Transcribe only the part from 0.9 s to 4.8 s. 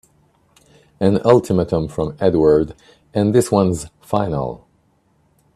An ultimatum from Edward and this one's final!